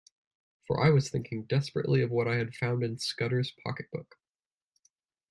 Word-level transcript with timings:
For 0.65 0.83
I 0.83 0.89
was 0.89 1.11
thinking 1.11 1.43
desperately 1.43 2.01
of 2.01 2.09
what 2.09 2.27
I 2.27 2.37
had 2.37 2.55
found 2.55 2.83
in 2.83 2.97
Scudder’s 2.97 3.51
pocket-book. 3.63 4.17